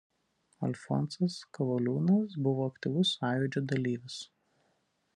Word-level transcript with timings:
Alfonsas 0.67 1.35
Kavoliūnas 1.57 2.39
buvo 2.49 2.67
aktyvus 2.71 3.15
Sąjūdžio 3.21 3.67
dalyvis. 3.75 4.21